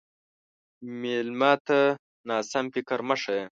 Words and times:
مېلمه 1.01 1.53
ته 1.67 1.79
ناسم 2.27 2.65
فکر 2.73 2.99
مه 3.07 3.15
ښیه. 3.21 3.43